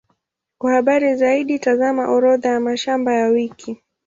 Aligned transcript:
Kwa 0.57 0.71
habari 0.71 1.15
zaidi, 1.15 1.59
tazama 1.59 2.07
Orodha 2.11 2.49
ya 2.49 2.59
mashamba 2.59 3.13
ya 3.13 3.27
wiki. 3.27 3.77